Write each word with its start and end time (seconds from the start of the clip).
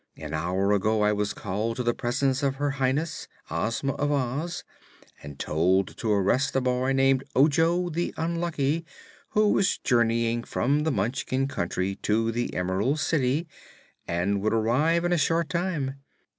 An 0.17 0.33
hour 0.33 0.71
ago 0.71 1.03
I 1.03 1.13
was 1.13 1.31
called 1.31 1.75
to 1.75 1.83
the 1.83 1.93
presence 1.93 2.41
of 2.41 2.55
her 2.55 2.71
Highness, 2.71 3.27
Ozma 3.51 3.93
of 3.97 4.11
Oz, 4.11 4.63
and 5.21 5.37
told 5.37 5.95
to 5.97 6.11
arrest 6.11 6.55
a 6.55 6.61
boy 6.61 6.91
named 6.91 7.23
Ojo 7.35 7.87
the 7.91 8.11
Unlucky, 8.17 8.83
who 9.29 9.49
was 9.49 9.77
journeying 9.77 10.43
from 10.43 10.85
the 10.85 10.91
Munchkin 10.91 11.47
Country 11.47 11.97
to 12.01 12.31
the 12.31 12.51
Emerald 12.55 12.99
City 12.99 13.47
and 14.07 14.41
would 14.41 14.55
arrive 14.55 15.05
in 15.05 15.13
a 15.13 15.19
short 15.19 15.49
time. 15.51 15.99